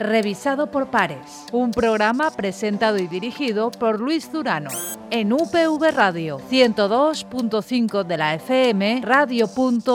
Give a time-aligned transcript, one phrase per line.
[0.00, 1.44] revisado por pares.
[1.52, 4.70] Un programa presentado y dirigido por Luis Durano.
[5.10, 9.90] En UPV Radio 102.5 de la FM, radio.upv.es.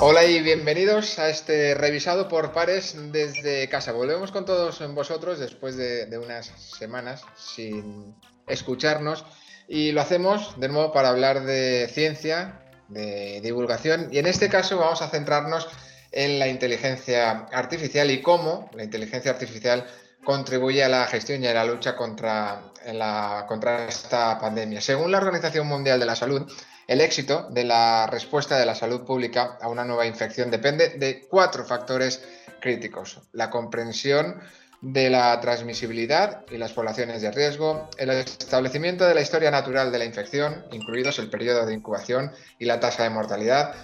[0.00, 3.92] Hola y bienvenidos a este revisado por pares desde casa.
[3.92, 8.14] Volvemos con todos vosotros después de, de unas semanas sin
[8.46, 9.24] escucharnos
[9.68, 14.76] y lo hacemos de nuevo para hablar de ciencia, de divulgación y en este caso
[14.76, 15.68] vamos a centrarnos
[16.14, 19.84] en la inteligencia artificial y cómo la inteligencia artificial
[20.24, 24.80] contribuye a la gestión y a la lucha contra, la, contra esta pandemia.
[24.80, 26.50] Según la Organización Mundial de la Salud,
[26.86, 31.26] el éxito de la respuesta de la salud pública a una nueva infección depende de
[31.28, 32.22] cuatro factores
[32.60, 33.20] críticos.
[33.32, 34.40] La comprensión
[34.80, 39.98] de la transmisibilidad y las poblaciones de riesgo, el establecimiento de la historia natural de
[39.98, 43.74] la infección, incluidos el periodo de incubación y la tasa de mortalidad,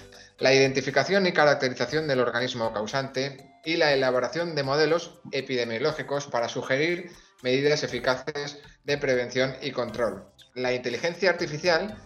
[0.40, 7.10] la identificación y caracterización del organismo causante y la elaboración de modelos epidemiológicos para sugerir
[7.42, 10.24] medidas eficaces de prevención y control.
[10.54, 11.96] La inteligencia artificial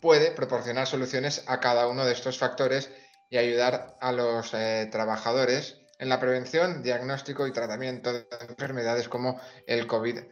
[0.00, 2.90] puede proporcionar soluciones a cada uno de estos factores
[3.28, 9.40] y ayudar a los eh, trabajadores en la prevención, diagnóstico y tratamiento de enfermedades como
[9.66, 10.28] el COVID-19.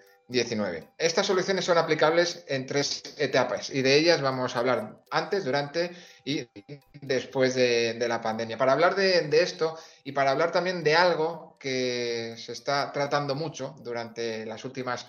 [0.99, 5.91] Estas soluciones son aplicables en tres etapas y de ellas vamos a hablar antes, durante
[6.23, 6.47] y
[7.01, 8.59] después de, la pandemia.
[8.59, 13.35] Para hablar de, de, esto y para hablar también de algo que se está tratando
[13.35, 15.07] mucho durante las últimas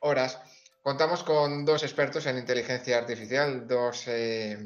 [0.00, 0.38] horas,
[0.82, 4.58] contamos con dos expertos en inteligencia artificial, dos eh,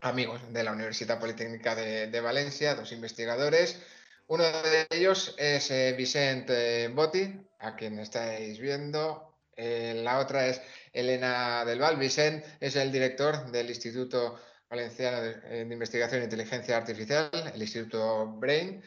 [0.00, 3.80] amigos de la Universidad Politécnica de, Valencia, dos investigadores.
[4.26, 9.27] Uno de ellos es eh, Vicente Botti, a quien estáis viendo.
[9.58, 11.96] Eh, la otra es Elena Del Val.
[11.96, 14.38] Vicente es el director del Instituto
[14.70, 18.82] Valenciano de, de Investigación e Inteligencia Artificial, el Instituto BRAIN.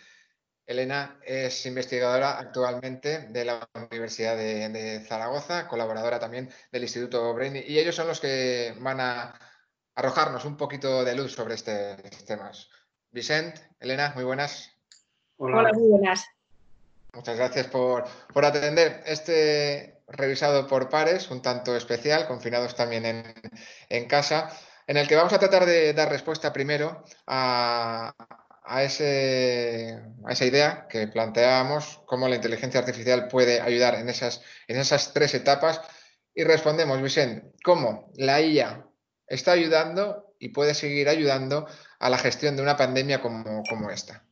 [0.71, 7.77] Elena es investigadora actualmente de la Universidad de, Zaragoza, colaboradora también del Instituto Brain, y
[7.77, 9.33] ellos son los que van a
[9.95, 12.69] arrojarnos un poquito de luz sobre este, estos temas.
[13.11, 14.71] Vicente, Elena, muy buenas.
[15.37, 16.25] Hola, muy buenas.
[17.13, 23.05] Muchas gracias por, atender este revisado por pares, un tanto especial, confinados también
[23.89, 24.49] en, casa,
[24.87, 28.13] en el que vamos a tratar de dar respuesta primero a,
[28.83, 35.33] esa idea que planteábamos, cómo la inteligencia artificial puede ayudar en esas, en esas tres
[35.33, 35.81] etapas.
[36.33, 38.85] Y respondemos, Vicente, cómo la IA
[39.27, 41.67] está ayudando y puede seguir ayudando
[41.99, 44.25] a la gestión de una pandemia como esta.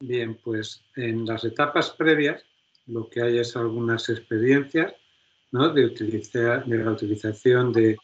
[0.00, 2.44] Bien, pues en las etapas previas
[2.86, 4.92] lo que hay es algunas experiencias
[5.50, 5.58] de,
[6.78, 7.98] la utilización de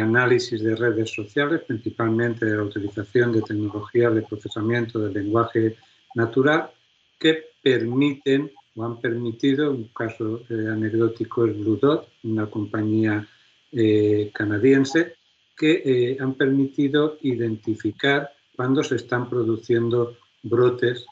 [0.00, 5.76] análisis de redes sociales, principalmente de la utilización de tecnologías de procesamiento del lenguaje
[6.14, 6.70] natural,
[7.18, 13.26] que permiten o han permitido, un caso eh, anecdótico es Blue Dot, una compañía
[13.72, 15.14] eh, canadiense,
[15.56, 21.06] que eh, han permitido identificar cuando se están produciendo brotes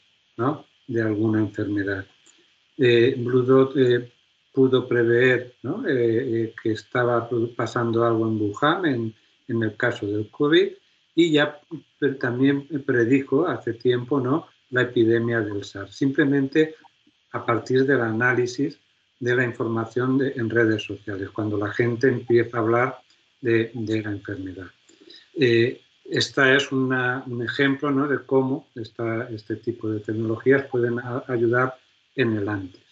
[0.87, 2.05] de alguna enfermedad.
[2.77, 3.75] Blue Dot
[4.55, 9.13] pudo prever eh, eh, que estaba pasando algo en Wuhan en,
[9.49, 10.71] en, el caso del COVID
[11.13, 11.59] y ya
[12.19, 14.47] también predijo hace tiempo ¿no?
[14.71, 16.75] la epidemia del SARS, simplemente
[17.33, 18.79] a partir del análisis
[19.19, 22.99] de la información en redes sociales, cuando la gente empieza a hablar
[23.41, 24.67] de, de la enfermedad.
[25.35, 28.07] Eh, esta es un ejemplo ¿no?
[28.07, 31.75] de cómo esta, este tipo de tecnologías pueden ayudar
[32.15, 32.85] en el antes.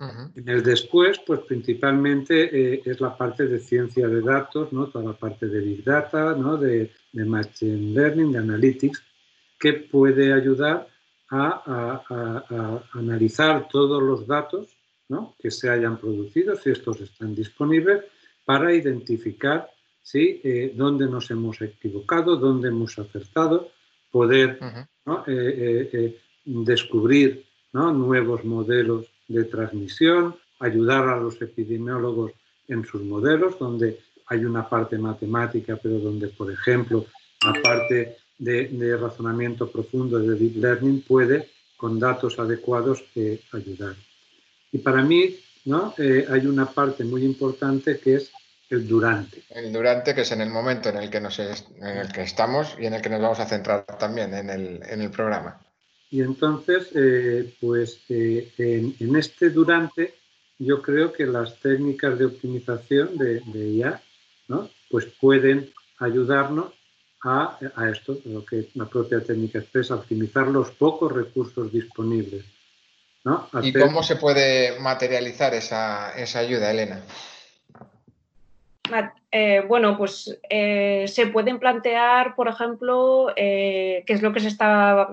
[0.00, 4.88] En el después, pues principalmente eh, es la parte de ciencia de datos, ¿no?
[4.88, 6.56] toda la parte de Big Data, ¿no?
[6.56, 9.02] de, Machine Learning, de Analytics,
[9.58, 10.88] que puede ayudar
[11.30, 14.76] a, analizar todos los datos
[15.08, 15.34] ¿no?
[15.38, 18.04] que se hayan producido, si estos están disponibles,
[18.44, 19.70] para identificar
[20.02, 20.40] ¿sí?
[20.44, 23.70] Eh, dónde nos hemos equivocado, dónde hemos acertado,
[24.10, 24.58] poder
[25.26, 32.32] eh, descubrir nuevos modelos de transmisión, ayudar a los epidemiólogos
[32.68, 37.06] en sus modelos, donde hay una parte matemática, pero donde, por ejemplo,
[37.44, 43.96] la parte de, razonamiento profundo de Deep Learning puede, con datos adecuados, eh, ayudar.
[44.72, 45.36] Y para mí,
[45.66, 45.94] ¿no?
[45.98, 48.32] Eh, hay una parte muy importante que es
[48.70, 49.42] el durante.
[49.50, 52.76] El durante, que es en el momento en el que, nos en el que estamos
[52.78, 55.60] y en el que nos vamos a centrar también en el, en el programa.
[56.14, 60.14] Y entonces, eh, pues eh, en, este durante,
[60.60, 64.00] yo creo que las técnicas de optimización de, IA,
[64.46, 64.70] ¿no?
[64.88, 66.72] pues pueden ayudarnos
[67.24, 67.58] a,
[67.90, 72.44] esto, lo que la propia técnica expresa, optimizar los pocos recursos disponibles.
[73.62, 77.02] ¿Y cómo se puede materializar esa, ayuda, Elena?
[79.36, 84.46] Eh, bueno, pues eh, se pueden plantear, por ejemplo, eh, que es lo que se
[84.46, 85.08] está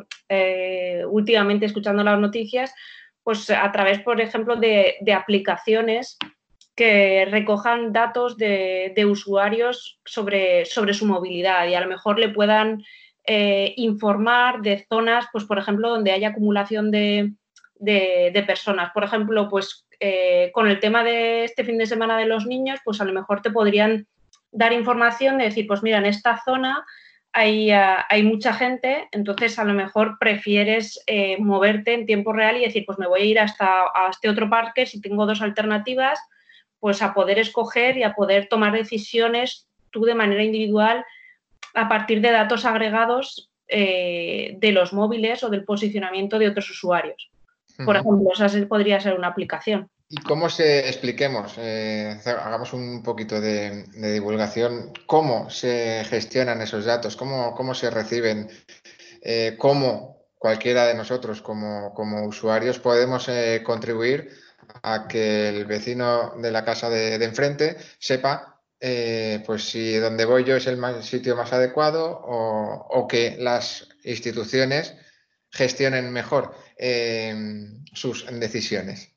[1.09, 2.71] últimamente escuchando en las noticias,
[3.23, 6.19] pues a través, por ejemplo, de, aplicaciones
[6.75, 12.83] que recojan datos de, usuarios sobre, sobre, su movilidad y a lo mejor le puedan
[13.25, 17.33] informar de zonas, pues por ejemplo, donde haya acumulación de,
[17.81, 18.91] de, personas.
[18.93, 22.79] Por ejemplo, pues eh, con el tema de este fin de semana de los niños,
[22.83, 24.07] pues a lo mejor te podrían
[24.51, 26.85] dar información de decir, pues mira, en esta zona
[27.33, 32.57] hay, ah, hay mucha gente, entonces a lo mejor prefieres eh, moverte en tiempo real
[32.57, 35.41] y decir, pues me voy a ir hasta a este otro parque si tengo dos
[35.41, 36.19] alternativas,
[36.79, 41.05] pues a poder escoger y a poder tomar decisiones tú de manera individual
[41.73, 47.31] a partir de datos agregados eh, de los móviles o del posicionamiento de otros usuarios.
[47.85, 49.89] Por ejemplo, esa podría ser una aplicación.
[50.13, 57.15] ¿Y cómo se expliquemos, eh, hagamos un poquito de, divulgación, cómo se gestionan esos datos,
[57.15, 58.49] cómo, cómo se reciben,
[59.21, 61.93] eh, cómo cualquiera de nosotros como,
[62.27, 64.31] usuarios podemos eh, contribuir
[64.83, 68.61] a que el vecino de la casa de, enfrente sepa
[69.45, 74.93] pues si donde voy yo es el sitio más adecuado o, o que las instituciones
[75.51, 76.53] gestionen mejor
[77.93, 79.11] sus decisiones?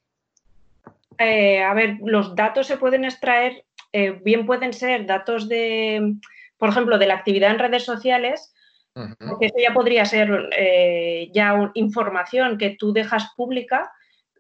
[1.19, 6.15] Eh, a ver, los datos se pueden extraer, eh, bien pueden ser datos de,
[6.59, 8.55] por ejemplo, de la actividad en redes sociales,
[8.95, 13.93] porque eso ya podría ser eh, ya información que tú dejas pública.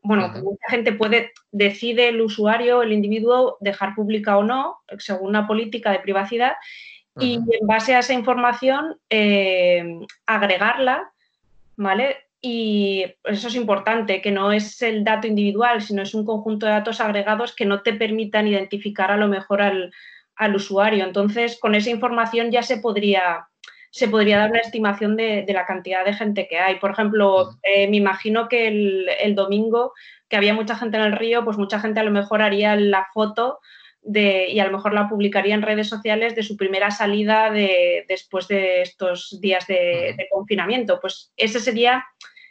[0.02, 5.46] Bueno, mucha gente puede, decide el usuario, el individuo, dejar pública o no, según una
[5.46, 6.54] política de privacidad,
[7.18, 8.96] y en base a esa información
[10.26, 11.10] agregarla,
[11.76, 12.23] ¿vale?
[12.46, 16.72] Y eso es importante, que no es el dato individual, sino es un conjunto de
[16.72, 19.90] datos agregados que no te permitan identificar a lo mejor al,
[20.54, 21.04] usuario.
[21.06, 23.48] Entonces, con esa información ya se podría,
[23.90, 26.74] se podría dar una estimación de, la cantidad de gente que hay.
[26.80, 29.94] Por ejemplo, eh, me imagino que el, domingo,
[30.28, 33.06] que había mucha gente en el río, pues mucha gente a lo mejor haría la
[33.14, 33.60] foto
[34.02, 38.04] de, y a lo mejor la publicaría en redes sociales de su primera salida de,
[38.06, 41.00] después de estos días de, de confinamiento.
[41.00, 42.04] Pues ese sería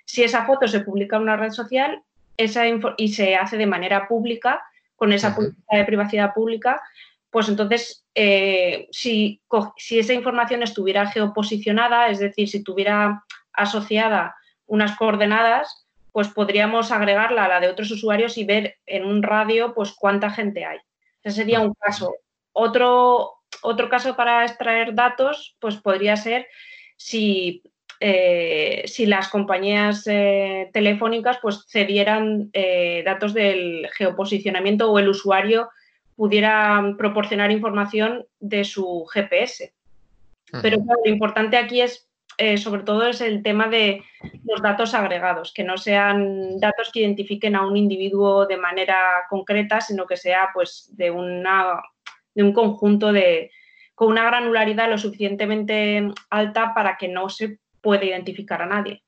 [0.05, 2.03] si esa foto se publica en una red social
[2.37, 2.63] esa
[2.97, 4.63] y se hace de manera pública,
[4.95, 6.81] con esa política de privacidad pública,
[7.29, 9.41] pues entonces, eh, si,
[9.75, 14.35] si esa información estuviera geoposicionada, es decir, si tuviera asociada
[14.67, 19.73] unas coordenadas, pues podríamos agregarla a la de otros usuarios y ver en un radio
[19.73, 20.77] pues cuánta gente hay.
[21.23, 22.15] Ese sería un caso.
[22.51, 23.33] Otro,
[23.63, 26.47] otro caso para extraer datos, pues podría ser
[26.97, 27.63] si
[28.05, 35.69] eh, si las compañías eh, telefónicas pues cedieran eh, datos del geoposicionamiento o el usuario
[36.17, 39.73] pudiera proporcionar información de su GPS.
[40.61, 42.09] Pero lo importante aquí es,
[42.57, 44.03] sobre todo, es el tema de
[44.43, 49.79] los datos agregados, que no sean datos que identifiquen a un individuo de manera concreta,
[49.79, 51.81] sino que sea pues de, una,
[52.35, 53.49] de un conjunto de,
[53.95, 59.03] con una granularidad lo suficientemente alta para que no se puede identificar a nadie.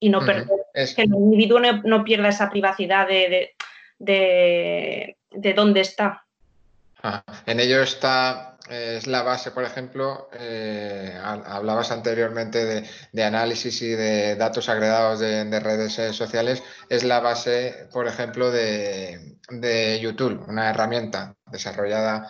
[0.00, 3.54] Y no perder, que el individuo no, pierda esa privacidad de,
[3.98, 6.24] de, dónde está.
[7.02, 13.90] Ah, en ello está, es la base, por ejemplo, eh, hablabas anteriormente de, análisis y
[13.90, 20.44] de datos agregados de, redes eh, sociales, es la base, por ejemplo, de, de YouTube,
[20.48, 22.28] una herramienta desarrollada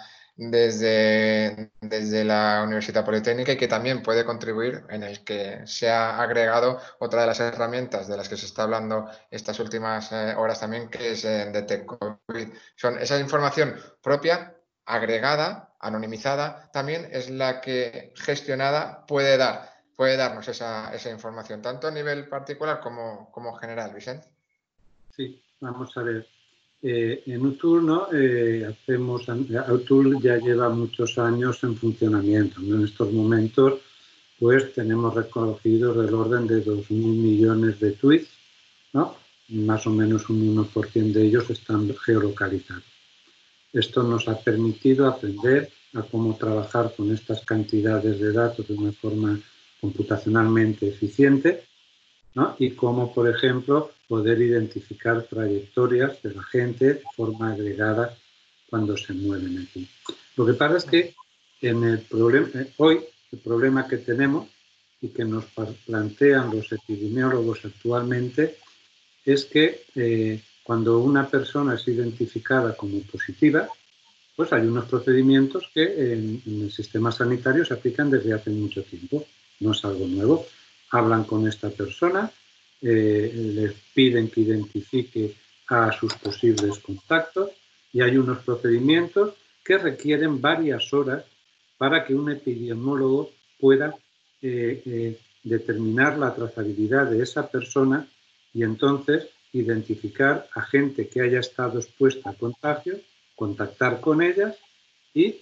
[0.51, 6.21] desde, desde la Universidad Politécnica y que también puede contribuir en el que se ha
[6.21, 10.61] agregado otra de las herramientas de las que se está hablando estas últimas eh, horas
[10.61, 12.49] también, que es eh, Detect COVID.
[12.77, 14.57] Son esa información propia,
[14.87, 21.89] agregada, anonimizada, también es la que gestionada puede dar, puede darnos esa, esa información, tanto
[21.89, 24.29] a nivel particular como, como general, Vicente.
[25.11, 26.27] Sí, vamos a ver.
[26.85, 28.09] Eh, en UTUL, ¿no?
[28.13, 32.61] Eh, hacemos, UTUL ya lleva muchos años en funcionamiento.
[32.61, 33.75] En estos momentos,
[34.37, 38.29] pues tenemos reconocidos del orden de 2.000 millones de tweets,
[38.93, 39.15] ¿no?
[39.51, 42.85] más o menos un 1% de ellos están geolocalizados.
[43.73, 48.93] Esto nos ha permitido aprender a cómo trabajar con estas cantidades de datos de una
[48.93, 49.39] forma
[49.81, 51.65] computacionalmente eficiente
[52.35, 52.57] ¿no?
[52.59, 58.17] y cómo, por ejemplo, poder identificar trayectorias de la gente de forma agregada
[58.69, 59.89] cuando se mueven aquí.
[60.37, 61.15] Lo que pasa es que
[61.61, 64.49] en el problema, eh, hoy el problema que tenemos
[65.01, 65.45] y que nos
[65.87, 68.57] plantean los epidemiólogos actualmente
[69.25, 73.69] es que eh, cuando una persona es identificada como positiva,
[74.37, 79.25] pues hay unos procedimientos que en, el sistema sanitario se aplican desde hace mucho tiempo.
[79.61, 80.47] No es algo nuevo.
[80.93, 82.31] Hablan con esta persona,
[82.83, 85.35] eh, les piden que identifique
[85.69, 87.51] a sus posibles contactos
[87.93, 89.35] y hay unos procedimientos
[89.65, 91.25] que requieren varias horas
[91.79, 93.95] para que un epidemiólogo pueda
[94.43, 98.07] eh, eh, determinar la trazabilidad de esa persona
[98.53, 103.01] y entonces identificar a gente que haya estado expuesta a contagio,
[103.35, 104.57] contactar con ellas
[105.15, 105.41] y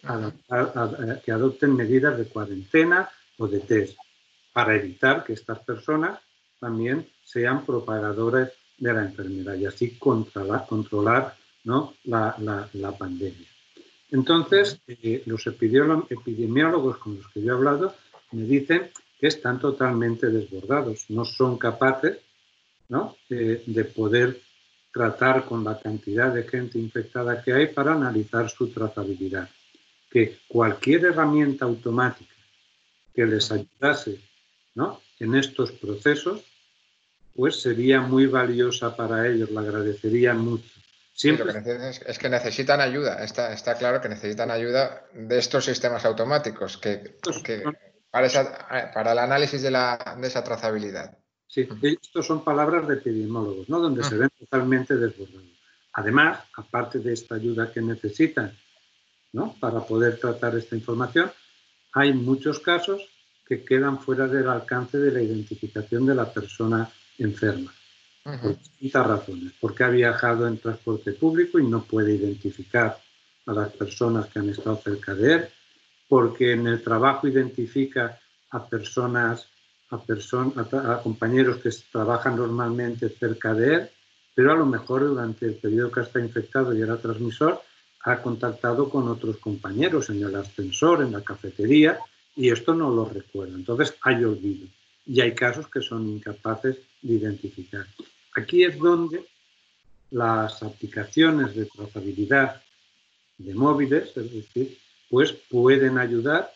[1.24, 3.98] que adopten medidas de cuarentena o de test
[4.52, 6.18] para evitar que estas personas
[6.58, 11.94] también sean propagadoras de la enfermedad y así controlar, controlar ¿no?
[12.04, 12.34] la,
[12.72, 13.48] la pandemia.
[14.10, 17.94] Entonces, eh, los epidemiólogos con los que yo he hablado
[18.32, 18.90] me dicen
[19.20, 22.18] que están totalmente desbordados, no son capaces
[22.88, 24.40] de poder
[24.92, 29.48] tratar con la cantidad de gente infectada que hay para analizar su trazabilidad.
[30.10, 32.34] Que cualquier herramienta automática
[33.14, 34.18] que les ayudase
[35.18, 36.42] en estos procesos,
[37.34, 40.80] pues sería muy valiosa para ellos, la agradecerían mucho
[41.22, 47.18] es, que necesitan ayuda, está, está claro que necesitan ayuda de estos sistemas automáticos que,
[48.10, 48.28] para,
[48.94, 51.18] para, el análisis de, la, de esa trazabilidad.
[51.46, 53.80] Sí, estos son palabras de epidemiólogos, ¿no?
[53.80, 54.18] donde se ah.
[54.18, 55.48] ven totalmente desbordados.
[55.92, 58.56] Además, aparte de esta ayuda que necesitan
[59.32, 59.56] ¿no?
[59.60, 61.30] para poder tratar esta información,
[61.92, 63.02] hay muchos casos
[63.50, 66.88] que quedan fuera del alcance de la identificación de la persona
[67.18, 67.72] enferma
[68.22, 72.96] por distintas razones, porque ha viajado en transporte público y no puede identificar
[73.46, 75.48] a las personas que han estado cerca de él,
[76.06, 79.48] porque en el trabajo identifica a personas,
[79.90, 83.90] a, a, compañeros que trabajan normalmente cerca de él,
[84.32, 87.60] pero a lo mejor durante el periodo que está infectado y era transmisor,
[88.04, 91.98] ha contactado con otros compañeros en el ascensor, en la cafetería,
[92.36, 93.56] y esto no lo recuerda.
[93.56, 94.68] Entonces hay olvido.
[95.06, 97.86] Y hay casos que son incapaces de identificar.
[98.36, 99.26] Aquí es donde
[100.10, 102.62] las aplicaciones de trazabilidad
[103.38, 106.52] de móviles, es decir, pues pueden ayudar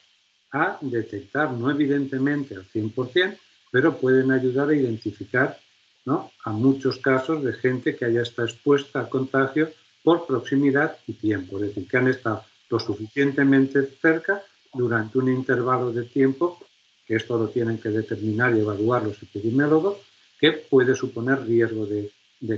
[0.52, 3.38] a detectar, no evidentemente al 100%,
[3.72, 5.58] pero pueden ayudar a identificar
[6.04, 6.30] ¿no?
[6.44, 9.70] a muchos casos de gente que haya estado expuesta a contagio
[10.02, 14.42] por proximidad y tiempo, es decir, que han estado lo suficientemente cerca
[14.74, 16.58] durante un intervalo de tiempo,
[17.06, 19.98] que esto lo tienen que determinar y evaluar los epidemiólogos,
[20.38, 22.10] que puede suponer riesgo de,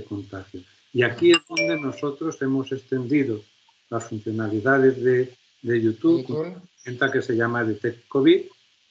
[0.03, 0.61] contagio.
[0.91, 3.41] Y aquí es donde nosotros hemos extendido
[3.89, 5.33] las funcionalidades de,
[5.63, 8.41] YouTube, una que se llama Detect COVID,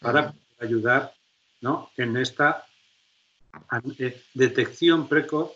[0.00, 1.12] para ayudar
[1.60, 1.90] ¿no?
[1.96, 2.64] en esta
[3.98, 5.52] eh, detección precoz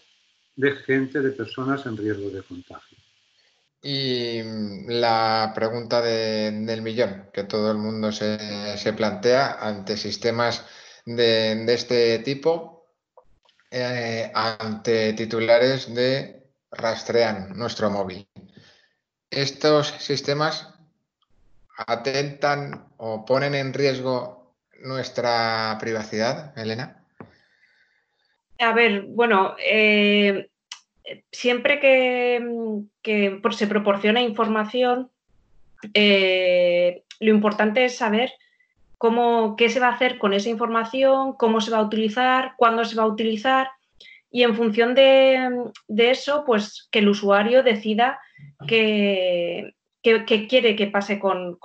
[0.56, 2.98] de gente, de personas en riesgo de contagio.
[3.82, 10.66] Y mm, la pregunta del millón que todo el mundo se, plantea ante sistemas
[11.06, 12.86] de, de este tipo,
[13.70, 18.28] eh, ante titulares de rastrean nuestro móvil.
[19.30, 20.74] Estos sistemas
[21.86, 27.04] atentan o ponen en riesgo nuestra privacidad, Elena.
[28.58, 30.50] A ver, bueno, eh,
[31.32, 32.40] siempre que,
[33.50, 35.10] se proporciona información,
[35.94, 38.32] eh, lo importante es saber
[38.98, 42.84] cómo, qué se va a hacer con esa información, cómo se va a utilizar, cuándo
[42.84, 43.68] se va a utilizar
[44.30, 48.20] y en función de, eso, pues que el usuario decida
[48.66, 51.58] qué quiere que pase con,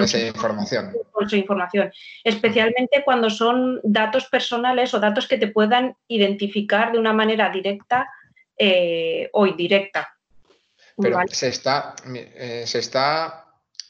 [0.00, 0.92] esa información.
[1.10, 1.90] Con su información.
[2.22, 8.08] Especialmente cuando son datos personales o datos que te puedan identificar de una manera directa
[8.62, 10.14] eh, o indirecta.
[11.00, 13.46] Pero se, está, eh, se está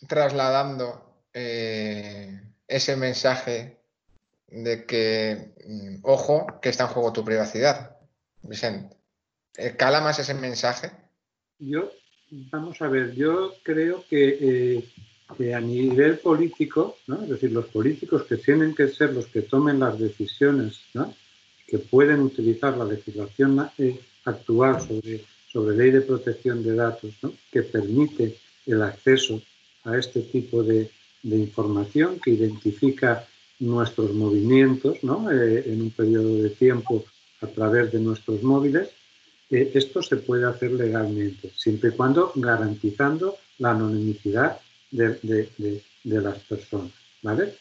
[0.06, 3.78] trasladando eh, ese mensaje
[4.46, 7.96] de que, mm, ojo, que está en juego tu privacidad.
[8.42, 8.96] Vicente,
[9.76, 10.92] ¿cala más ese mensaje?
[11.58, 11.90] Yo,
[12.30, 14.84] vamos a ver, yo creo que,
[15.38, 17.24] eh, a nivel político, ¿no?
[17.24, 21.12] es decir, los políticos que tienen que ser los que tomen las decisiones, ¿no?
[21.66, 27.32] que pueden utilizar la legislación eh, actual sobre, sobre ley de protección de datos, ¿no?
[27.50, 28.36] que permite
[28.66, 29.40] el acceso
[29.84, 30.90] a este tipo de,
[31.22, 33.26] de información que identifica
[33.60, 35.30] nuestros movimientos ¿no?
[35.30, 37.04] Eh, en un periodo de tiempo
[37.42, 38.88] a través de nuestros móviles.
[39.50, 44.60] Eh, esto se puede hacer legalmente, siempre y cuando garantizando la anonimidad
[44.90, 46.92] de, de, las personas.
[47.22, 47.54] ¿vale?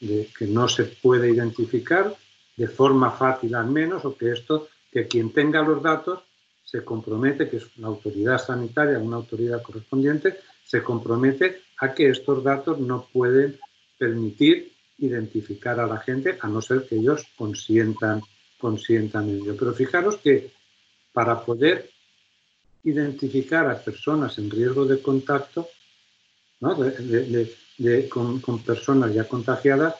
[0.00, 2.14] De que no se puede identificar
[2.56, 6.20] de forma fácil al menos, o que esto, que quien tenga los datos
[6.64, 12.44] se compromete, que es la autoridad sanitaria, una autoridad correspondiente, se compromete a que estos
[12.44, 13.58] datos no pueden
[13.98, 18.22] permitir identificar a la gente a no ser que ellos consientan,
[18.58, 19.56] consientan ello.
[19.58, 20.52] Pero fijaros que
[21.12, 21.90] para poder
[22.84, 25.68] identificar a personas en riesgo de contacto,
[28.08, 29.96] con, personas ya contagiadas,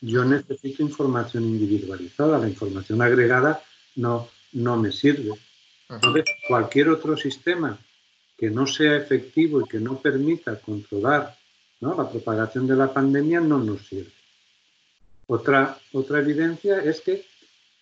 [0.00, 2.38] yo necesito información individualizada.
[2.38, 3.62] La información agregada
[3.96, 5.32] no, no me sirve.
[5.88, 7.78] Entonces, cualquier otro sistema
[8.36, 11.36] que no sea efectivo y que no permita controlar
[11.94, 14.12] la propagación de la pandemia no nos sirve.
[15.26, 17.24] Otra, otra evidencia es que,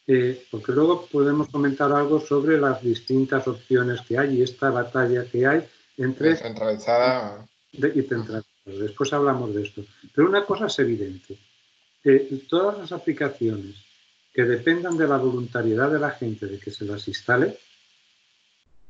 [0.07, 5.25] eh, porque luego podemos comentar algo sobre las distintas opciones que hay y esta batalla
[5.25, 5.65] que hay
[5.97, 6.37] entre...
[6.37, 7.47] Centralizada.
[7.73, 8.45] y centralizada.
[8.65, 9.85] Después hablamos de esto.
[10.15, 11.39] Pero una cosa es evidente.
[12.49, 13.77] todas las aplicaciones
[14.35, 17.57] que dependan de la voluntariedad de la gente de que se las instale,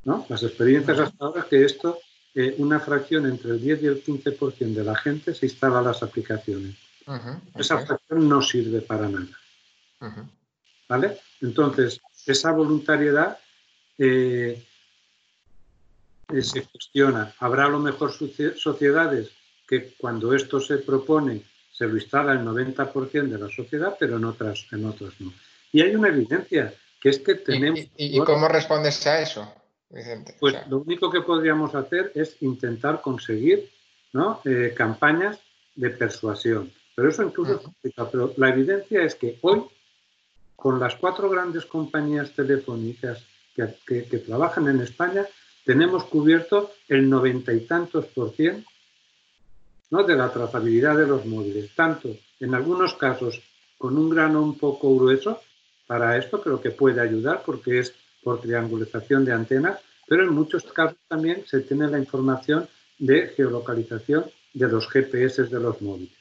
[0.05, 0.25] ¿no?
[0.31, 1.99] Las experiencias hasta ahora que esto,
[2.35, 6.03] eh, una fracción entre el 10 y el 15% de la gente se instala las
[6.03, 6.77] aplicaciones.
[7.55, 9.39] Esa fracción no sirve para nada.
[10.89, 11.19] ¿Vale?
[11.43, 13.39] Entonces, esa voluntariedad
[13.99, 14.65] eh,
[16.33, 17.35] eh, se cuestiona.
[17.39, 19.31] Habrá a lo mejor sociedades
[19.69, 21.43] que cuando esto se propone
[21.77, 25.33] se lo instala el 90% de la sociedad, pero en otras, en otras no.
[25.73, 27.81] Y hay una evidencia, que es que tenemos...
[27.97, 29.53] ¿Y, cómo respondes a eso,
[29.91, 30.37] Vicente?
[30.39, 33.69] Pues lo único que podríamos hacer es intentar conseguir
[34.15, 34.41] ¿no?
[34.45, 35.39] Eh, campañas
[35.75, 36.73] de persuasión.
[36.95, 39.65] Pero eso incluso Pero la evidencia es que hoy,
[40.57, 45.27] con las cuatro grandes compañías telefónicas que, trabajan en España,
[45.65, 48.69] tenemos cubierto el noventa y tantos por ciento
[49.91, 50.03] ¿no?
[50.05, 53.41] de la trazabilidad de los móviles, tanto en algunos casos
[53.79, 55.41] con un grano un poco grueso
[55.87, 60.65] para esto, pero que puede ayudar porque es por triangulización de antenas, pero en muchos
[60.65, 66.17] casos también se tiene la información de geolocalización de los GPS de los móviles.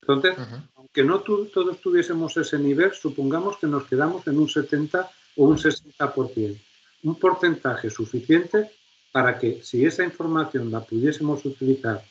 [0.00, 0.36] Entonces,
[0.76, 5.56] aunque no todos tuviésemos ese nivel, supongamos que nos quedamos en un 70 o un
[5.56, 6.58] 60%,
[7.04, 8.70] un porcentaje suficiente
[9.12, 12.02] para que si esa información la pudiésemos utilizar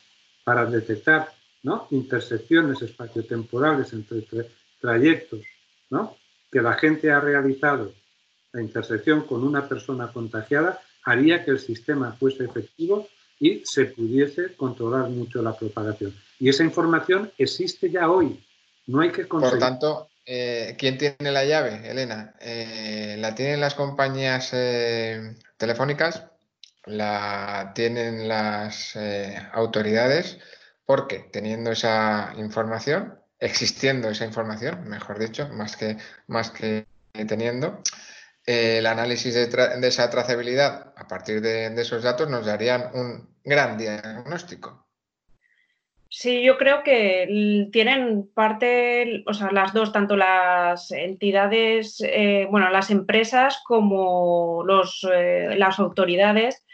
[0.44, 1.86] para detectar ¿no?
[1.90, 4.26] intersecciones espaciotemporales entre
[4.80, 5.40] trayectos
[5.90, 6.16] ¿no?
[6.50, 7.92] que la gente ha realizado,
[8.52, 14.54] la intersección con una persona contagiada, haría que el sistema fuese efectivo y se pudiese
[14.54, 16.14] controlar mucho la propagación.
[16.38, 18.44] Y esa información existe ya hoy.
[18.86, 19.58] No hay que conseguir.
[19.58, 22.34] Por tanto, eh, ¿quién tiene la llave, Elena?
[22.40, 26.24] Eh, ¿La tienen las compañías eh, telefónicas?
[26.86, 28.98] ¿La tienen las
[29.52, 30.38] autoridades?
[30.84, 37.82] Porque teniendo esa información, existiendo esa información, mejor dicho, más que, más que teniendo,
[38.46, 44.86] el análisis de, esa trazabilidad a partir de, esos datos nos darían un gran diagnóstico.
[46.08, 52.68] Sí, yo creo que tienen parte, o sea, las dos, tanto las entidades, eh, bueno,
[52.68, 56.66] las empresas como los, eh, las autoridades,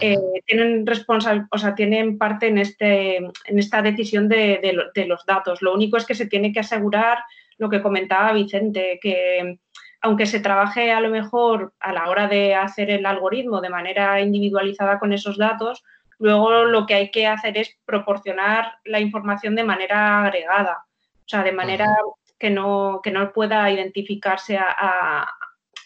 [0.00, 4.60] eh, tienen responsable, o sea, tienen parte en, este, en esta decisión de,
[4.94, 5.62] de, los datos.
[5.62, 7.18] Lo único es que se tiene que asegurar
[7.58, 9.58] lo que comentaba Vicente, que
[10.02, 14.20] aunque se trabaje a lo mejor a la hora de hacer el algoritmo de manera
[14.20, 15.82] individualizada con esos datos,
[16.18, 20.84] Luego lo que hay que hacer es proporcionar la información de manera agregada,
[21.18, 21.94] o sea, de manera
[22.38, 24.58] que no, que no pueda identificarse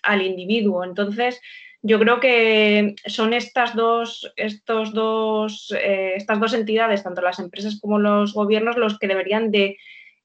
[0.02, 0.84] al individuo.
[0.84, 1.40] Entonces,
[1.82, 7.78] yo creo que son estas dos, estos dos, eh, estas dos entidades, tanto las empresas
[7.80, 9.78] como los gobiernos, los que deberían de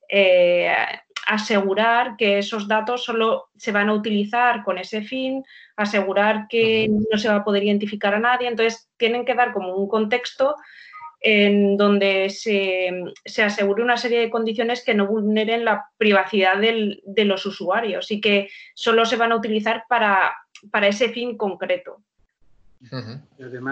[0.10, 0.76] eh,
[1.28, 5.44] asegurar que esos datos solo se van a utilizar con ese fin,
[5.78, 8.48] asegurar que no se va a poder identificar a nadie.
[8.48, 10.56] Entonces, tienen que dar como un contexto
[11.22, 12.92] en donde se,
[13.44, 18.50] asegure una serie de condiciones que no vulneren la privacidad de los usuarios y que
[18.76, 20.36] solo se van a utilizar para,
[20.72, 22.02] para ese fin concreto.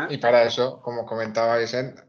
[0.10, 2.02] y, para eso, como comentaba Vicente,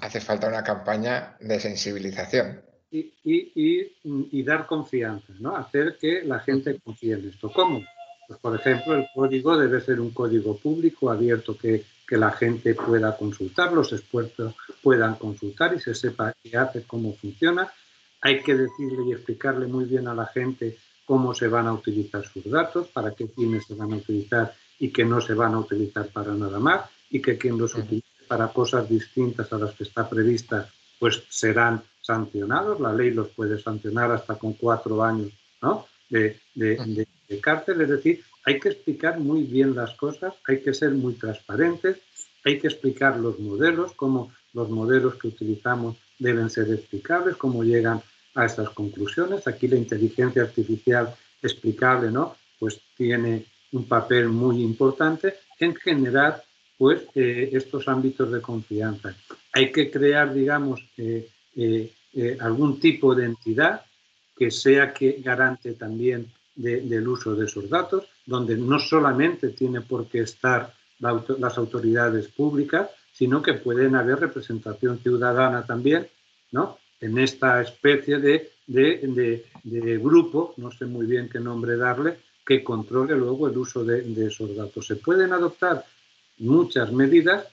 [0.00, 5.56] hace falta una campaña de sensibilización y, dar confianza, ¿no?
[5.56, 7.50] hacer que la gente confíe en esto.
[7.52, 7.82] ¿Cómo?
[8.26, 12.74] Pues, por ejemplo, el código debe ser un código público, abierto, que, que la gente
[12.74, 17.72] pueda consultar, los expertos puedan consultar y se sepa qué hace, cómo funciona.
[18.22, 20.76] Hay que decirle y explicarle muy bien a la gente
[21.10, 24.90] cómo se van a utilizar sus datos, para qué fines se van a utilizar y
[24.90, 28.52] que no se van a utilizar para nada más y que quien los utilice para
[28.52, 30.70] cosas distintas a las que está prevista,
[31.00, 35.32] pues serán sancionados, la ley los puede sancionar hasta con cuatro años
[36.08, 40.92] de, de, cárcel, es decir, hay que explicar muy bien las cosas, hay que ser
[40.92, 41.96] muy transparentes,
[42.44, 48.00] hay que explicar los modelos, cómo los modelos que utilizamos deben ser explicables, cómo llegan
[48.34, 49.46] a estas conclusiones.
[49.46, 52.36] Aquí la inteligencia artificial explicable, ¿no?
[52.58, 56.42] Pues tiene un papel muy importante en generar
[56.76, 59.14] pues eh, estos ámbitos de confianza.
[59.52, 63.82] Hay que crear, digamos, eh, eh, algún tipo de entidad
[64.36, 70.08] que sea que garante también del uso de esos datos, donde no solamente tiene por
[70.08, 76.08] qué estar las autoridades públicas, sino que pueden haber representación ciudadana también,
[76.52, 76.78] ¿no?
[77.00, 83.16] En esta especie de, de, grupo, no sé muy bien qué nombre darle, que controle
[83.16, 84.86] luego el uso de, esos datos.
[84.86, 85.84] Se pueden adoptar
[86.38, 87.46] muchas medidas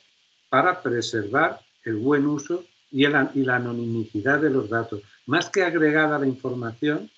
[0.50, 5.02] para preservar el buen uso y, y la anonimicidad de los datos.
[5.26, 7.10] Más que agregada la información,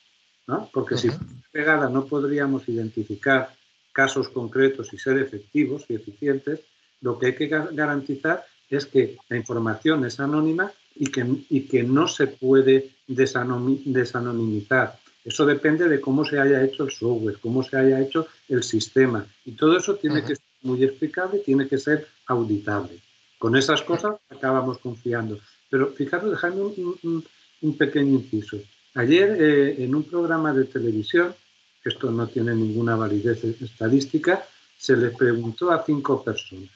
[0.48, 0.70] ¿no?
[0.74, 1.10] porque si
[1.54, 3.54] agregada no podríamos identificar
[3.92, 6.62] casos concretos y ser efectivos y eficientes,
[7.02, 11.84] lo que hay que garantizar es que la información es anónima y que, y que
[11.84, 15.00] no se puede desanonimizar.
[15.24, 19.26] Eso depende de cómo se haya hecho el software, cómo se haya hecho el sistema.
[19.46, 23.00] Y todo eso tiene que ser muy explicable, tiene que ser auditable.
[23.38, 25.40] Con esas cosas acabamos confiando.
[25.70, 27.24] Pero fijaros, dejadme un,
[27.62, 28.58] un, pequeño inciso.
[28.96, 31.36] Ayer eh, en un programa de televisión,
[31.84, 34.46] esto no tiene ninguna validez estadística,
[34.78, 36.70] se les preguntó a cinco personas,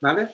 [0.00, 0.28] ¿vale?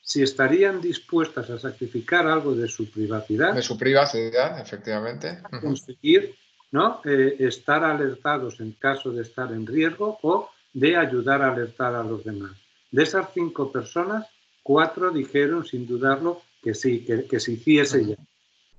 [0.00, 3.54] Si estarían dispuestas a sacrificar algo de su privacidad.
[3.54, 5.42] De su privacidad, efectivamente.
[5.60, 6.34] Conseguir
[6.70, 7.00] ¿no?
[7.04, 12.02] Eh, estar alertados en caso de estar en riesgo o de ayudar a alertar a
[12.02, 12.52] los demás.
[12.90, 14.26] De esas cinco personas,
[14.62, 18.16] cuatro dijeron sin dudarlo que sí, que, se hiciese ya.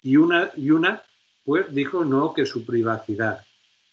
[0.02, 1.04] Y una, y una,
[1.44, 3.46] pues dijo no, que su privacidad.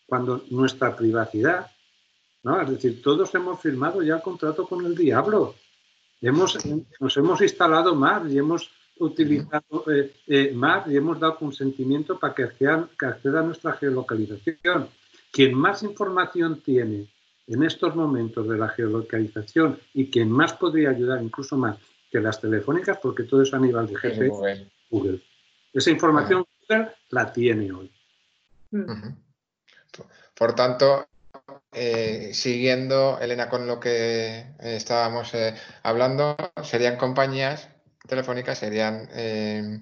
[0.06, 1.70] Cuando nuestra privacidad,
[2.42, 2.60] ¿no?
[2.60, 5.56] Es decir, todos hemos firmado ya el contrato con el diablo.
[6.20, 6.58] Hemos,
[7.00, 12.34] nos hemos instalado más y hemos utilizado eh, eh, más y hemos dado consentimiento para
[12.34, 14.88] que, acceda, que acceda a nuestra geolocalización.
[15.30, 17.10] Quien más información tiene
[17.46, 21.76] en estos momentos de la geolocalización y quien más podría ayudar, incluso más
[22.10, 25.22] que las telefónicas, porque todo es a nivel de GPS, Google.
[25.72, 27.92] Esa información Google la tiene hoy.
[30.34, 31.06] Por tanto,
[31.72, 35.32] eh, siguiendo, Elena, con lo que estábamos
[35.82, 37.68] hablando, serían compañías
[38.06, 39.80] telefónicas serían eh,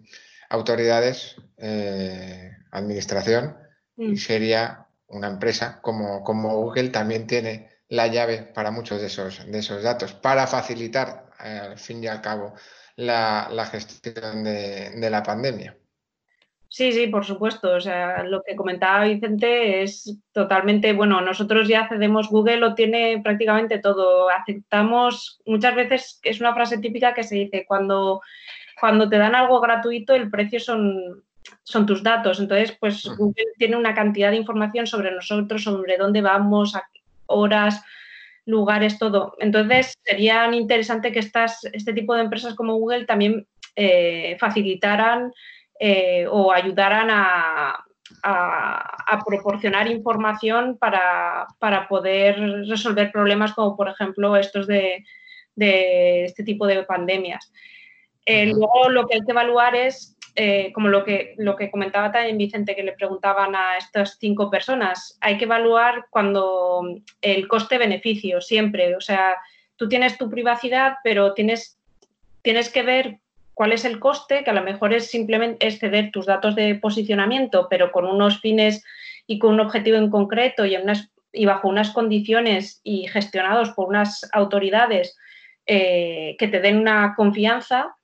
[0.48, 3.56] autoridades, eh, administración,
[3.96, 4.16] y mm.
[4.16, 9.58] sería una empresa como, como, Google también tiene la llave para muchos de esos, de
[9.58, 12.54] esos datos, para facilitar, eh, al fin y al cabo,
[12.96, 15.76] la, gestión de, la pandemia.
[16.74, 17.70] Sí, sí, por supuesto.
[17.70, 23.20] O sea, lo que comentaba Vicente es totalmente, bueno, nosotros ya accedemos, Google lo tiene
[23.22, 24.28] prácticamente todo.
[24.28, 28.22] Aceptamos, muchas veces es una frase típica que se dice, cuando,
[28.80, 31.22] cuando te dan algo gratuito, el precio son,
[31.62, 32.40] son tus datos.
[32.40, 36.82] Entonces, pues Google tiene una cantidad de información sobre nosotros, sobre dónde vamos, a
[37.26, 37.84] horas,
[38.46, 39.36] lugares, todo.
[39.38, 45.32] Entonces, sería interesante que estas, este tipo de empresas como Google también eh, facilitaran
[45.80, 47.80] eh, o ayudaran a,
[49.26, 51.46] proporcionar información para,
[51.88, 55.04] poder resolver problemas como por ejemplo estos de,
[55.56, 57.52] este tipo de pandemias.
[58.24, 62.10] Eh, luego lo que hay que evaluar es, eh, como lo que, lo que comentaba
[62.10, 66.82] también Vicente, que le preguntaban a estas cinco personas, hay que evaluar cuando
[67.20, 68.96] el coste-beneficio, siempre.
[68.96, 69.36] O sea,
[69.76, 71.78] tú tienes tu privacidad, pero tienes,
[72.42, 73.18] tienes que ver
[73.54, 77.68] cuál es el coste, que a lo mejor es simplemente exceder tus datos de posicionamiento,
[77.70, 78.84] pero con unos fines
[79.26, 80.76] y con un objetivo en concreto y,
[81.32, 85.16] y bajo unas condiciones y gestionados por unas autoridades
[85.66, 87.96] eh, que te den una confianza,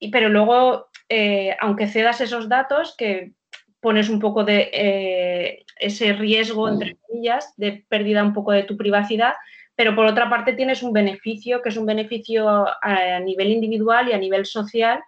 [0.00, 3.32] y, pero luego, eh, aunque cedas esos datos, que
[3.80, 8.76] pones un poco de eh, ese riesgo, entre comillas, de pérdida un poco de tu
[8.76, 9.34] privacidad,
[9.76, 14.12] pero por otra parte tienes un beneficio que es un beneficio a nivel individual y
[14.12, 15.02] a nivel social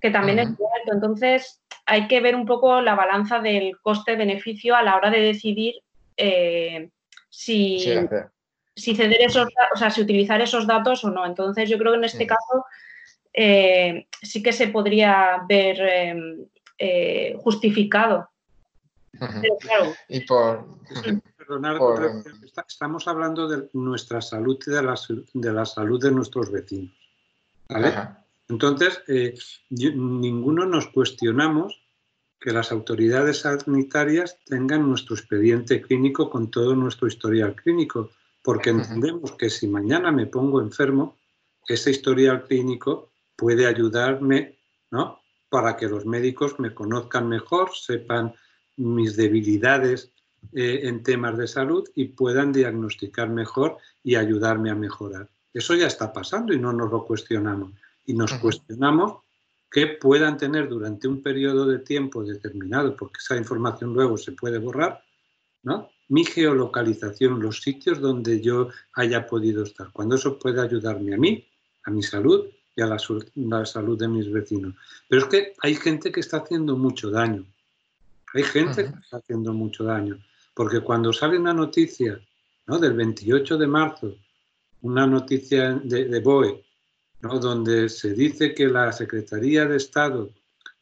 [0.00, 0.92] que también es alto.
[0.92, 5.76] Entonces hay que ver un poco la balanza del coste-beneficio a la hora de decidir
[6.16, 6.90] eh,
[7.28, 7.78] si,
[8.76, 11.24] ceder esos, o sea, si utilizar esos datos o no.
[11.26, 12.64] Entonces yo creo que en este caso
[13.32, 16.46] eh, sí que se podría ver
[16.78, 18.28] eh, justificado.
[20.08, 20.66] Y por
[22.68, 24.94] estamos hablando de nuestra salud y de la,
[25.34, 26.94] de la salud de nuestros vecinos.
[28.48, 29.34] Entonces, eh,
[29.70, 31.82] ninguno nos cuestionamos
[32.40, 38.10] que las autoridades sanitarias tengan nuestro expediente clínico con todo nuestro historial clínico,
[38.42, 41.16] porque entendemos que si mañana me pongo enfermo,
[41.66, 44.58] ese historial clínico puede ayudarme,
[44.90, 45.20] ¿no?
[45.48, 48.34] Para que los médicos me conozcan mejor, sepan
[48.76, 50.12] mis debilidades
[50.52, 55.28] eh, en temas de salud y puedan diagnosticar mejor y ayudarme a mejorar.
[55.52, 57.72] Eso ya está pasando y no nos lo cuestionamos.
[58.04, 59.22] Y nos cuestionamos
[59.70, 64.58] que puedan tener durante un periodo de tiempo determinado, porque esa información luego se puede
[64.58, 65.02] borrar,
[65.62, 65.90] ¿no?
[66.08, 71.44] mi geolocalización, los sitios donde yo haya podido estar, cuando eso puede ayudarme a mí,
[71.84, 74.74] a mi salud y a la, salud de mis vecinos.
[75.08, 77.44] Pero es que hay gente que está haciendo mucho daño.
[78.34, 80.18] Hay gente que está haciendo mucho daño.
[80.56, 82.18] Porque cuando sale una noticia
[82.66, 82.78] ¿no?
[82.78, 84.16] del 28 de marzo,
[84.80, 86.64] una noticia de, BOE,
[87.20, 87.38] ¿no?
[87.38, 90.30] donde se dice que la Secretaría de Estado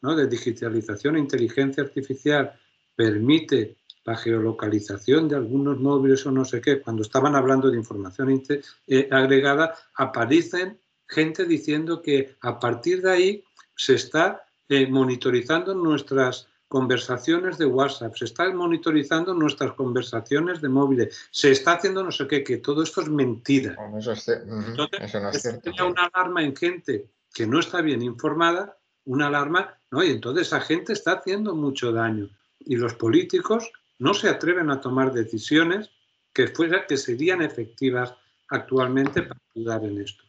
[0.01, 0.15] ¿no?
[0.15, 2.53] de Digitalización e Inteligencia Artificial
[2.95, 8.41] permite la geolocalización de algunos móviles o no sé qué, cuando estaban hablando de información
[8.87, 13.43] eh, agregada, aparecen gente diciendo que a partir de ahí
[13.75, 21.27] se está eh, monitorizando nuestras conversaciones de WhatsApp, se está monitorizando nuestras conversaciones de móviles,
[21.31, 23.75] se está haciendo no sé qué, que todo esto es mentira.
[23.97, 30.03] eso, es una alarma en gente que no está bien informada, una alarma, ¿no?
[30.03, 32.29] Y entonces esa gente está haciendo mucho daño.
[32.59, 35.91] Y los políticos no se atreven a tomar decisiones
[36.33, 38.13] que, fuera, que serían efectivas
[38.49, 40.23] actualmente para ayudar en esto.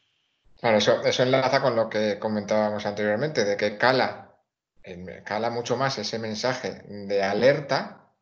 [0.60, 4.25] Claro, eso, eso enlaza con lo que comentábamos anteriormente, de que cala,
[5.24, 8.12] cala mucho más ese mensaje de alerta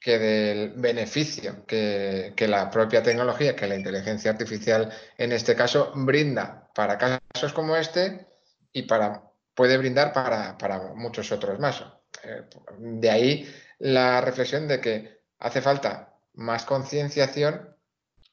[0.00, 6.70] que del beneficio que, la propia tecnología, que la inteligencia artificial en este caso brinda
[6.74, 8.26] para casos como este
[8.72, 9.22] y para,
[9.54, 11.84] puede brindar para, para muchos otros más.
[12.22, 12.42] Eh,
[12.78, 17.76] de ahí la reflexión de que hace falta más concienciación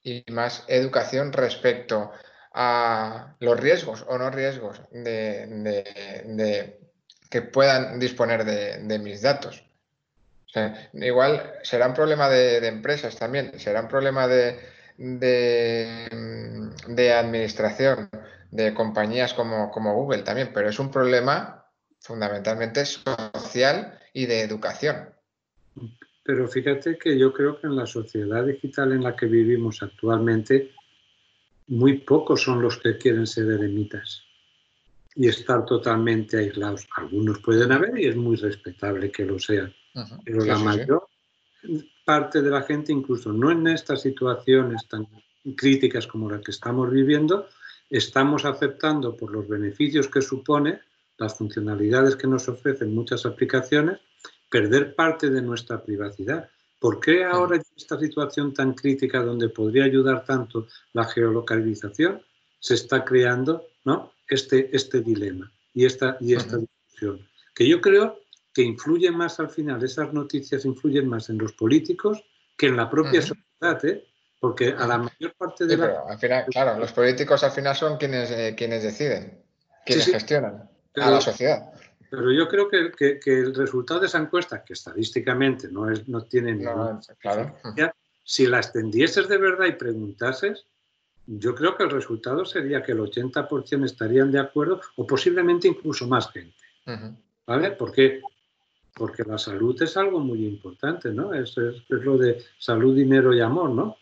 [0.03, 2.11] y más educación respecto
[2.53, 6.79] a los riesgos o no riesgos de,
[7.33, 9.63] que puedan disponer de, mis datos.
[10.93, 14.59] igual será un problema de, empresas también, será un problema de,
[14.97, 16.07] de,
[17.11, 18.11] administración,
[18.51, 21.65] de compañías como, como Google también, pero es un problema
[21.99, 25.09] fundamentalmente social y de educación.
[26.23, 30.69] Pero fíjate que yo creo que en la sociedad digital en la que vivimos actualmente,
[31.65, 34.23] muy pocos son los que quieren ser eremitas
[35.15, 36.87] y estar totalmente aislados.
[36.95, 39.73] Algunos pueden haber y es muy respetable que lo sean,
[40.25, 41.07] pero la mayor
[42.05, 45.07] parte de la gente, incluso no en estas situaciones tan
[45.55, 47.47] críticas como las que estamos viviendo,
[47.89, 50.81] estamos aceptando por los beneficios que supone,
[51.17, 53.99] las funcionalidades que nos ofrecen muchas aplicaciones,
[54.49, 56.49] perder parte de nuestra privacidad.
[56.79, 62.21] ¿Por qué ahora en esta situación tan crítica donde podría ayudar tanto la geolocalización
[62.59, 64.13] se está creando ¿no?
[64.33, 67.27] Este, este dilema y esta, y esta discusión?
[67.53, 68.19] Que yo creo
[68.53, 72.23] que influye más al final, esas noticias influyen más en los políticos
[72.57, 74.05] que en la propia sociedad, ¿eh?
[74.39, 76.03] porque a la mayor parte de la...
[76.07, 79.41] al final, claro, los políticos al final son quienes, eh, quienes deciden,
[79.85, 81.73] quienes gestionan a la sociedad.
[82.09, 86.53] Pero yo creo que, el resultado de esa encuesta, que estadísticamente no, es, no tiene
[86.53, 87.55] ninguna claro.
[88.23, 90.67] si la extendieses de verdad y preguntases,
[91.25, 96.07] yo creo que el resultado sería que el 80% estarían de acuerdo o posiblemente incluso
[96.07, 96.55] más gente.
[97.45, 97.71] ¿Vale?
[97.71, 98.21] Porque
[98.95, 101.33] porque la salud es algo muy importante, ¿no?
[101.33, 103.97] Es, es, lo de salud, dinero y amor, ¿no?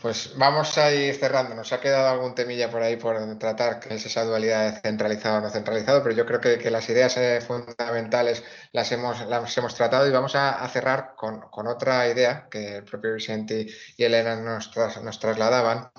[0.00, 1.54] Pues vamos a ir cerrando.
[1.54, 5.38] Nos ha quedado algún temilla por ahí por tratar, que es esa dualidad de centralizado
[5.38, 9.74] o no centralizado, pero yo creo que, las ideas eh, fundamentales las hemos, las hemos
[9.74, 14.70] tratado y vamos a, cerrar con, otra idea que el propio Vicente y Elena nos,
[15.02, 15.90] nos trasladaban.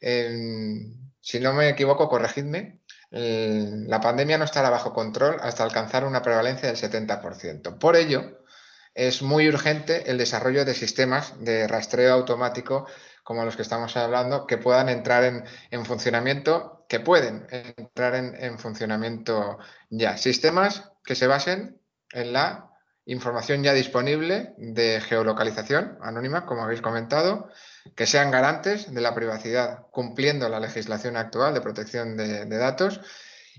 [0.00, 6.72] si no me equivoco, corregidme, la pandemia no estará bajo control hasta alcanzar una prevalencia
[6.72, 7.78] del 70%.
[7.78, 8.41] Por ello,
[8.94, 12.86] es muy urgente el desarrollo de sistemas de rastreo automático
[13.22, 15.24] como los que estamos hablando, que puedan entrar
[15.70, 19.58] en, funcionamiento, que pueden entrar en, funcionamiento
[19.90, 20.16] ya.
[20.16, 21.80] Sistemas que se basen
[22.12, 22.68] en la
[23.04, 27.48] información ya disponible de geolocalización anónima, como habéis comentado,
[27.94, 33.00] que sean garantes de la privacidad, cumpliendo la legislación actual de protección de datos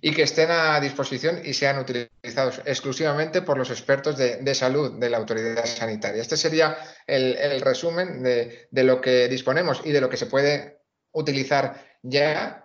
[0.01, 5.10] y que estén a disposición y sean utilizados exclusivamente por los expertos de, salud de
[5.10, 6.21] la autoridad sanitaria.
[6.21, 6.77] Este sería
[7.08, 12.60] el, resumen de, lo que disponemos y de lo que se puede utilizar ya.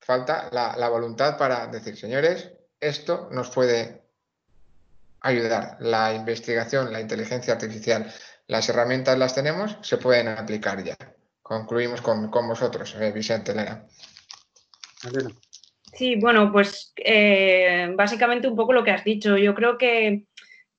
[0.00, 4.02] Falta la, voluntad para decir, señores, esto nos puede
[5.20, 5.76] ayudar.
[5.78, 8.12] La investigación, la inteligencia artificial,
[8.48, 10.96] las herramientas las tenemos, se pueden aplicar ya.
[11.40, 13.86] Concluimos con, vosotros, eh, Vicente, Elena.
[15.92, 19.36] Sí, bueno, pues eh, básicamente un poco lo que has dicho.
[19.36, 20.24] Yo creo que,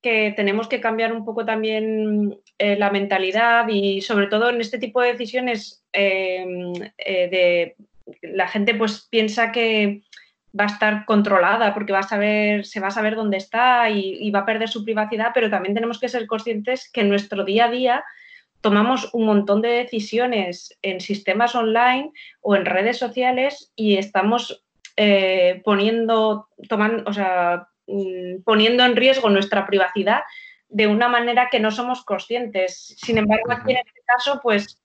[0.02, 5.00] tenemos que cambiar un poco también eh, la mentalidad y sobre todo en este tipo
[5.02, 7.76] de decisiones de
[8.22, 10.02] la gente pues piensa que
[10.58, 14.30] va a estar controlada porque va a saber, se va a saber dónde está y,
[14.32, 17.66] va a perder su privacidad, pero también tenemos que ser conscientes que en nuestro día
[17.66, 18.04] a día
[18.62, 24.63] tomamos un montón de decisiones en sistemas online o en redes sociales y estamos
[24.96, 30.22] eh, poniendo, tomando, o sea, mm, poniendo en riesgo nuestra privacidad
[30.70, 32.96] de una manera que no somos conscientes.
[32.98, 34.82] Sin embargo, aquí en este caso, pues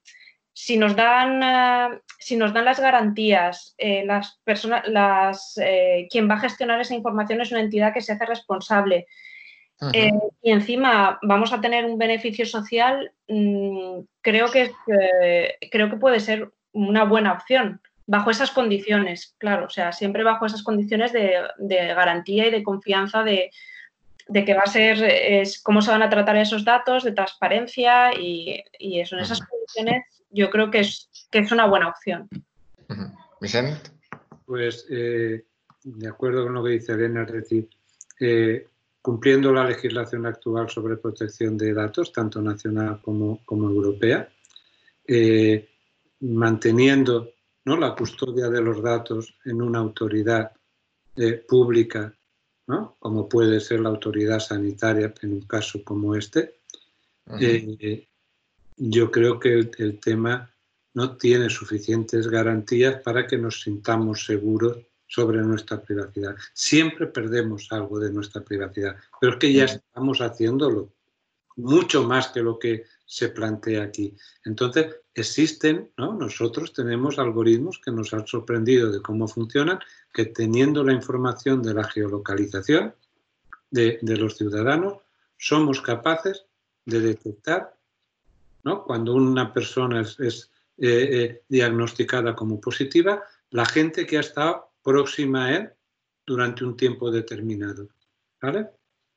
[0.52, 6.28] si nos dan, eh, si nos dan las garantías, eh, las personas, las, eh, quien
[6.28, 9.06] va a gestionar esa información es una entidad que se hace responsable.
[10.42, 14.72] y encima vamos a tener un beneficio social, mm, creo, que,
[15.70, 20.46] creo que puede ser una buena opción bajo esas condiciones, claro, o sea, siempre bajo
[20.46, 21.30] esas condiciones de,
[21.94, 23.50] garantía y de confianza de,
[24.32, 28.64] que va a ser, es, cómo se van a tratar esos datos, de transparencia y,
[28.78, 32.28] y eso, en esas condiciones yo creo que es, que es una buena opción.
[33.42, 33.90] Vicente.
[34.46, 35.44] Pues eh,
[35.84, 37.68] de acuerdo con lo que dice Elena, es decir,
[38.20, 38.66] eh,
[39.02, 44.30] cumpliendo la legislación actual sobre protección de datos, tanto nacional como, como europea,
[45.06, 45.68] eh,
[46.20, 47.34] manteniendo
[47.68, 47.76] ¿no?
[47.76, 50.52] la custodia de los datos en una autoridad
[51.46, 52.14] pública,
[52.66, 52.96] ¿no?
[52.98, 56.61] como puede ser la autoridad sanitaria en un caso como este,
[58.78, 60.50] yo creo que el, tema
[60.94, 66.37] no tiene suficientes garantías para que nos sintamos seguros sobre nuestra privacidad.
[66.54, 70.94] Siempre perdemos algo de nuestra privacidad, pero es que ya estamos haciéndolo,
[71.58, 74.16] mucho más que lo que se plantea aquí.
[74.44, 76.14] Entonces, existen, ¿no?
[76.14, 79.78] nosotros tenemos algoritmos que nos han sorprendido de cómo funcionan,
[80.12, 82.94] que teniendo la información de la geolocalización
[83.70, 84.98] de, de los ciudadanos,
[85.36, 86.46] somos capaces
[86.84, 87.78] de detectar
[88.76, 90.42] cuando una persona es, eh,
[90.78, 95.70] eh, diagnosticada como positiva, la gente que ha estado próxima a él
[96.26, 97.88] durante un tiempo determinado.
[98.40, 98.68] ¿Vale?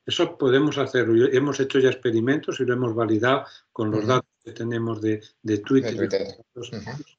[0.04, 1.28] Eso podemos hacerlo.
[1.32, 5.22] Hemos hecho ya experimentos y lo hemos validado con los datos que tenemos de,
[5.64, 6.10] Twitter,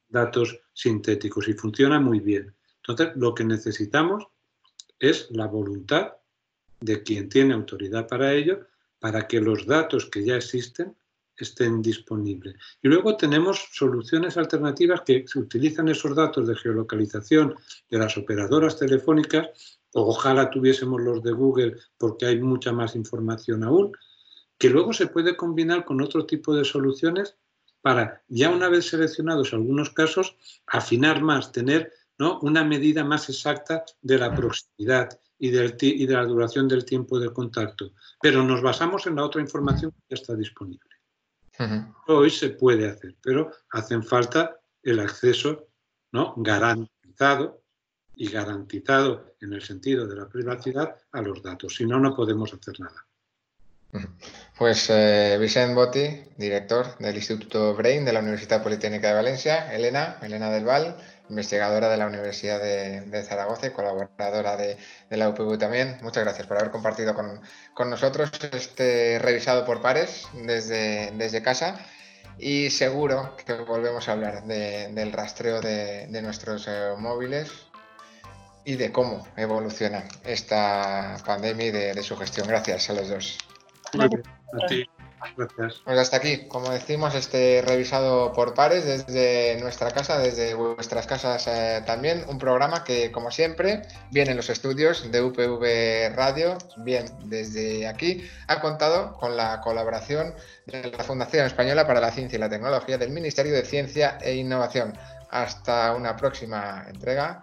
[0.08, 2.54] datos sintéticos y funciona muy bien.
[2.76, 4.26] Entonces, lo que necesitamos
[4.98, 6.12] es la voluntad
[6.80, 8.66] de quien tiene autoridad para ello,
[8.98, 10.94] para que los datos que ya existen
[11.36, 12.54] estén disponibles.
[12.82, 17.54] Y luego tenemos soluciones alternativas que se utilizan esos datos de geolocalización
[17.90, 19.48] de las operadoras telefónicas,
[19.94, 23.92] ojalá tuviésemos los de Google porque hay mucha más información aún,
[24.58, 27.36] que luego se puede combinar con otro tipo de soluciones
[27.80, 32.38] para, ya una vez seleccionados algunos casos, afinar más, tener ¿no?
[32.40, 37.18] una medida más exacta de la proximidad y, del y de la duración del tiempo
[37.18, 37.92] de contacto.
[38.20, 40.88] Pero nos basamos en la otra información que está disponible.
[42.08, 45.68] Hoy se puede hacer, pero hacen falta el acceso
[46.10, 46.34] ¿no?
[46.36, 47.63] garantizado
[48.16, 51.76] y garantizado en el sentido de la privacidad a los datos.
[51.76, 53.06] Si no, no podemos hacer nada.
[54.58, 60.18] Pues eh, Vicente Botti, director del Instituto Brain de la Universidad Politécnica de Valencia, Elena,
[60.20, 60.96] Elena del Val,
[61.28, 64.76] investigadora de la Universidad de, Zaragoza y colaboradora de,
[65.10, 65.98] la UPV también.
[66.02, 71.78] Muchas gracias por haber compartido con, nosotros este revisado por pares desde, desde casa
[72.38, 77.50] y seguro que volvemos a hablar del rastreo de, nuestros eh, móviles
[78.64, 82.48] y de cómo evoluciona esta pandemia y de, su gestión.
[82.48, 83.38] Gracias a los dos.
[83.92, 84.28] Gracias.
[85.84, 91.46] Pues hasta aquí, como decimos, este revisado por pares desde nuestra casa, desde vuestras casas
[91.46, 97.06] eh, también, un programa que, como siempre, viene en los estudios de UPV Radio, bien
[97.24, 100.34] desde aquí, ha contado con la colaboración
[100.66, 104.34] de la Fundación Española para la Ciencia y la Tecnología del Ministerio de Ciencia e
[104.34, 104.92] Innovación.
[105.30, 107.42] Hasta una próxima entrega.